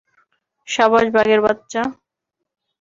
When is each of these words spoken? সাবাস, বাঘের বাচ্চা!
সাবাস, 0.67 1.05
বাঘের 1.15 1.39
বাচ্চা! 1.45 1.81